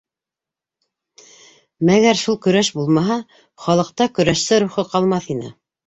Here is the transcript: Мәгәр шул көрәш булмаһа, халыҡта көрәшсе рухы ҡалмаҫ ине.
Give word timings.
Мәгәр 1.91 2.21
шул 2.23 2.41
көрәш 2.47 2.73
булмаһа, 2.81 3.21
халыҡта 3.67 4.13
көрәшсе 4.19 4.63
рухы 4.67 4.91
ҡалмаҫ 4.93 5.35
ине. 5.39 5.59